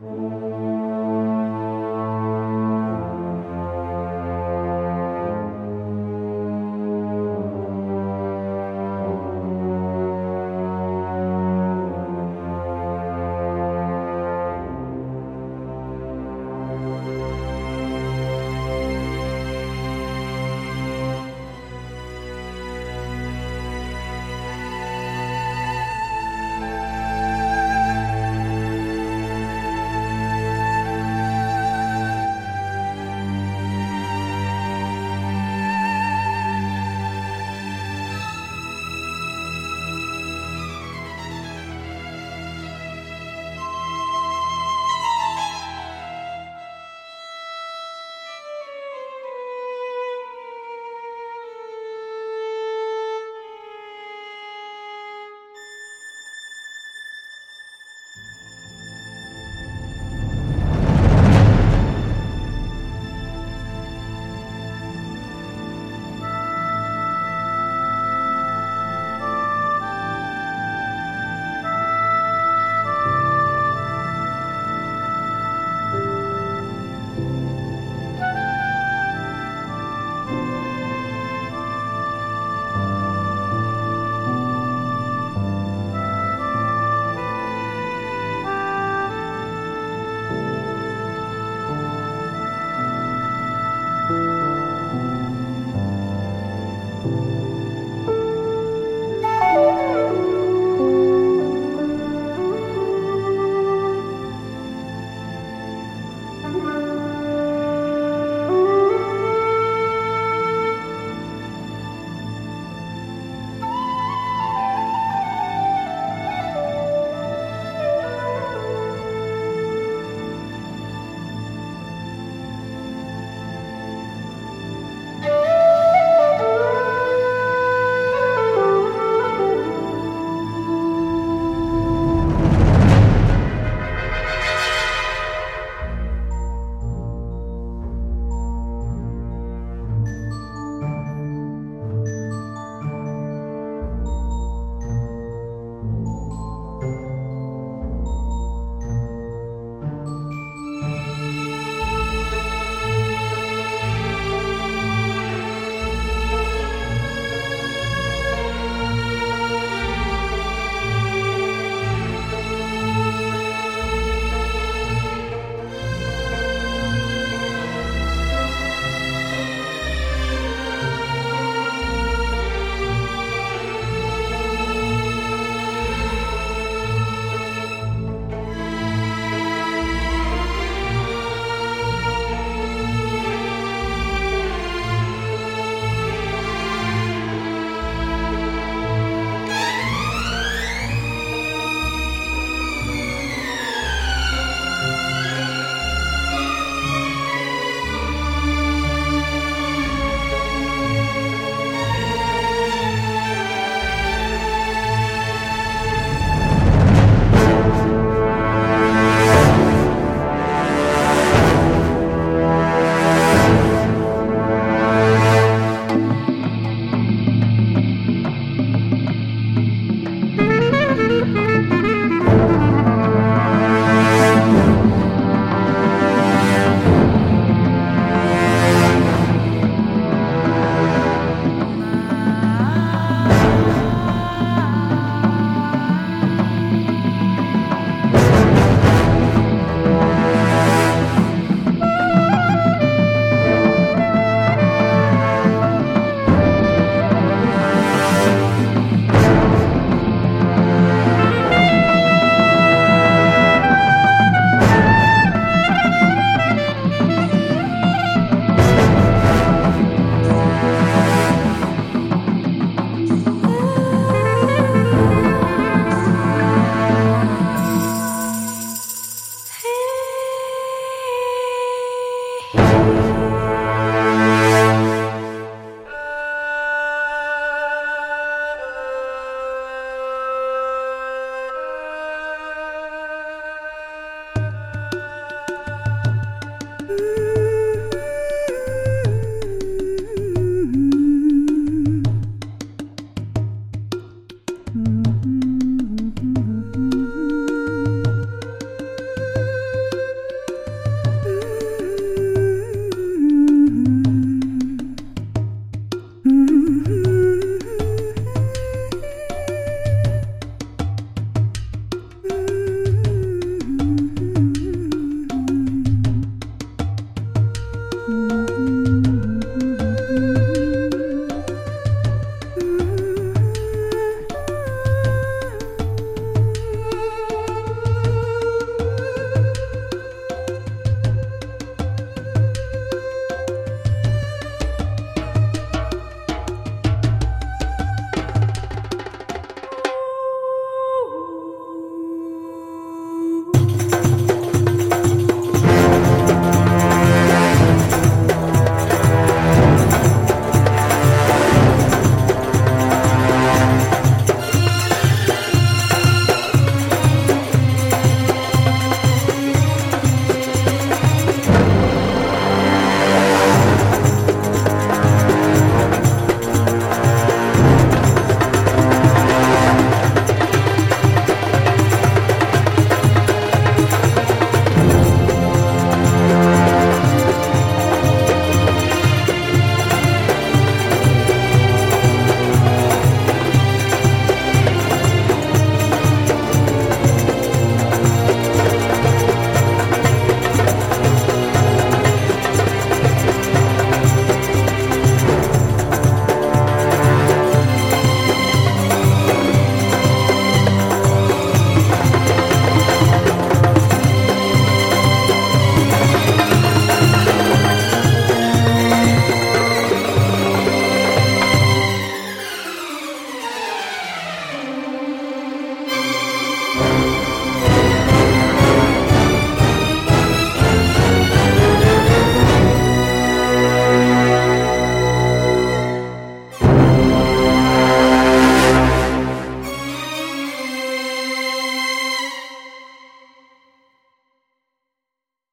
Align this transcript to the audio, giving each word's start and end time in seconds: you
you 0.00 0.23